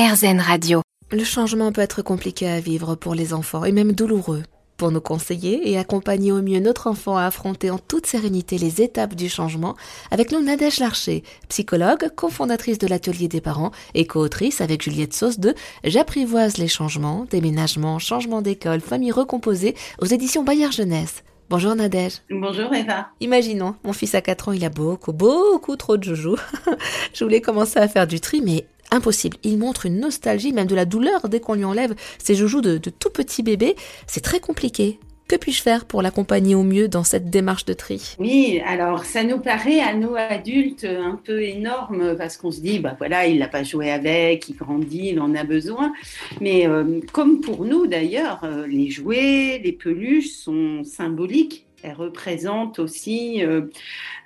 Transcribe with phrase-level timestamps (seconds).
[0.00, 0.80] RZN Radio.
[1.12, 4.44] Le changement peut être compliqué à vivre pour les enfants et même douloureux.
[4.78, 8.80] Pour nous conseiller et accompagner au mieux notre enfant à affronter en toute sérénité les
[8.80, 9.76] étapes du changement,
[10.10, 15.38] avec nous Nadège Larcher, psychologue, cofondatrice de l'atelier des parents et co-autrice avec Juliette Sauce
[15.38, 21.24] de J'apprivoise les changements, déménagement, changement d'école, famille recomposée aux éditions Bayard Jeunesse.
[21.50, 22.22] Bonjour Nadège.
[22.30, 23.08] Bonjour Eva.
[23.20, 26.36] Imaginons, mon fils a 4 ans, il a beaucoup, beaucoup trop de joujoux.
[27.12, 29.36] Je voulais commencer à faire du tri, mais impossible.
[29.42, 32.78] Il montre une nostalgie, même de la douleur dès qu'on lui enlève ses joujoux de,
[32.78, 33.76] tout petit bébé.
[34.06, 34.98] C'est très compliqué.
[35.28, 38.16] Que puis-je faire pour l'accompagner au mieux dans cette démarche de tri?
[38.18, 42.80] Oui, alors ça nous paraît à nous adultes un peu énorme parce qu'on se dit,
[42.80, 45.92] bah voilà, il l'a pas joué avec, il grandit, il en a besoin.
[46.40, 52.78] Mais euh, comme pour nous d'ailleurs, euh, les jouets, les peluches sont symboliques elle représente
[52.78, 53.62] aussi euh,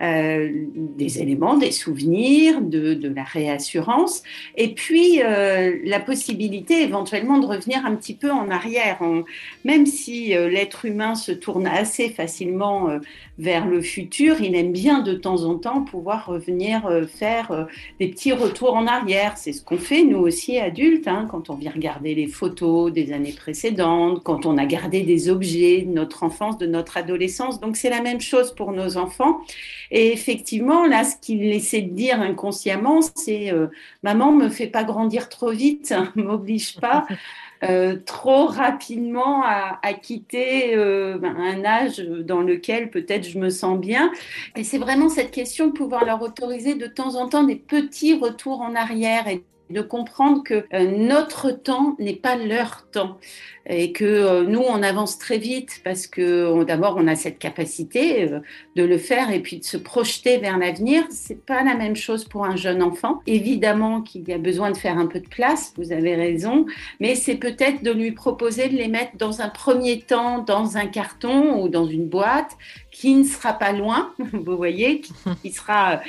[0.00, 4.22] euh, des éléments, des souvenirs, de, de la réassurance,
[4.56, 9.00] et puis euh, la possibilité éventuellement de revenir un petit peu en arrière,
[9.64, 12.88] même si l'être humain se tourne assez facilement
[13.38, 17.66] vers le futur, il aime bien de temps en temps pouvoir revenir faire
[18.00, 19.36] des petits retours en arrière.
[19.36, 23.12] C'est ce qu'on fait nous aussi adultes, hein, quand on vient regarder les photos des
[23.12, 27.76] années précédentes, quand on a gardé des objets de notre enfance, de notre adolescence donc
[27.76, 29.40] c'est la même chose pour nos enfants.
[29.90, 33.68] Et effectivement, là, ce qu'il essaie de dire inconsciemment, c'est euh,
[34.02, 37.06] maman me fait pas grandir trop vite, hein, m'oblige pas.
[37.62, 43.78] Euh, trop rapidement à, quitter euh, ben, un âge dans lequel peut-être je me sens
[43.78, 44.12] bien.
[44.56, 48.14] Et c'est vraiment cette question de pouvoir leur autoriser de temps en temps des petits
[48.14, 53.18] retours en arrière et de comprendre que euh, notre temps n'est pas leur temps
[53.66, 58.30] et que euh, nous on avance très vite parce que d'abord on a cette capacité
[58.30, 58.40] euh,
[58.76, 61.04] de le faire et puis de se projeter vers l'avenir.
[61.10, 63.22] C'est pas la même chose pour un jeune enfant.
[63.26, 66.66] Évidemment qu'il y a besoin de faire un peu de place vous avez raison
[67.00, 70.86] mais c'est peut-être de lui proposer de les mettre dans un premier temps dans un
[70.86, 72.56] carton ou dans une boîte
[72.90, 76.02] qui ne sera pas loin vous voyez qui sera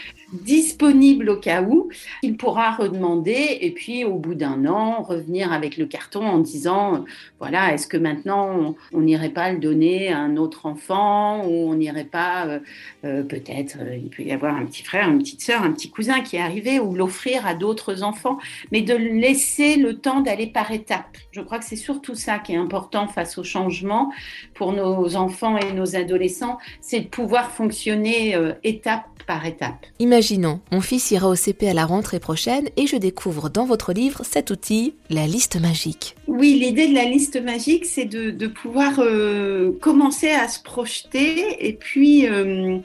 [0.44, 1.90] disponible au cas où,
[2.23, 7.06] il pourra redemander et puis au bout d'un an revenir avec le carton en disant
[7.40, 11.75] voilà est-ce que maintenant on n'irait pas le donner à un autre enfant ou on
[11.75, 12.59] n'irait pas euh,
[13.06, 15.90] euh, peut-être euh, il peut y avoir un petit frère, une petite sœur, un petit
[15.90, 18.38] cousin qui est arrivé ou l'offrir à d'autres enfants,
[18.72, 21.17] mais de laisser le temps d'aller par étapes.
[21.31, 24.12] Je crois que c'est surtout ça qui est important face au changement
[24.53, 29.85] pour nos enfants et nos adolescents, c'est de pouvoir fonctionner étape par étape.
[30.25, 33.93] Imaginons, mon fils ira au CP à la rentrée prochaine et je découvre dans votre
[33.93, 36.15] livre cet outil, la liste magique.
[36.27, 41.73] Oui, l'idée de la liste magique, c'est de, pouvoir euh, commencer à se projeter et
[41.73, 42.79] puis euh,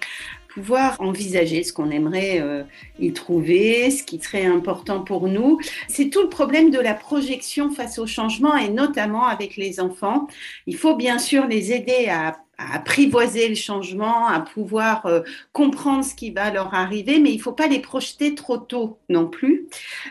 [0.53, 2.63] pouvoir envisager ce qu'on aimerait euh,
[2.99, 5.59] y trouver, ce qui serait important pour nous.
[5.89, 10.27] C'est tout le problème de la projection face au changement et notamment avec les enfants.
[10.67, 12.37] Il faut bien sûr les aider à
[12.73, 15.21] apprivoiser le changement, à pouvoir euh,
[15.53, 18.99] comprendre ce qui va leur arriver, mais il ne faut pas les projeter trop tôt
[19.09, 19.67] non plus,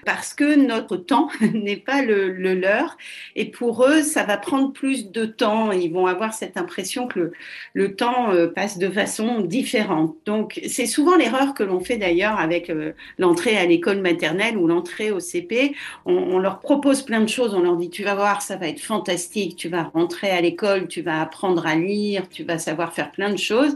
[0.05, 2.97] parce que notre temps n'est pas le, leur,
[3.35, 5.71] et pour eux, ça va prendre plus de temps.
[5.71, 7.31] Ils vont avoir cette impression que
[7.73, 10.15] le, temps euh, passe de façon différente.
[10.25, 14.67] Donc, c'est souvent l'erreur que l'on fait d'ailleurs avec euh, l'entrée à l'école maternelle ou
[14.67, 15.75] l'entrée au CP.
[16.05, 18.79] On, leur propose plein de choses, on leur dit, tu vas voir, ça va être
[18.79, 23.31] fantastique, tu vas rentrer à l'école, tu vas apprendre à lire, vas savoir faire plein
[23.31, 23.75] de choses.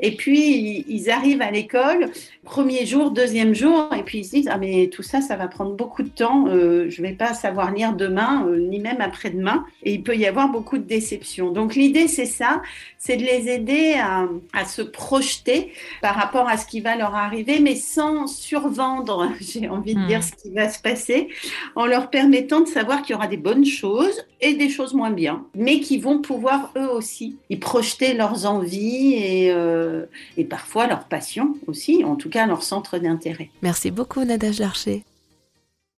[0.00, 2.10] Et puis, ils arrivent à l'école,
[2.44, 5.48] premier jour, deuxième jour, et puis ils se disent, ah mais tout ça, ça va
[5.48, 9.00] prendre beaucoup de temps, euh, je ne vais pas savoir lire demain, euh, ni même
[9.00, 9.64] après-demain.
[9.82, 11.52] Et il peut y avoir beaucoup de déceptions.
[11.52, 12.60] Donc l'idée, c'est ça,
[12.98, 17.14] c'est de les aider à, à, se projeter par rapport à ce qui va leur
[17.14, 20.22] arriver, mais sans survendre, j'ai envie de dire, hmm.
[20.22, 21.28] ce qui va se passer,
[21.76, 25.10] en leur permettant de savoir qu'il y aura des bonnes choses et des choses moins
[25.10, 30.04] bien, mais qui vont pouvoir eux aussi y projeter leurs envies et, euh,
[30.36, 33.50] et parfois leurs passions aussi, en tout cas leur centre d'intérêt.
[33.62, 35.04] Merci beaucoup Nadège Larcher.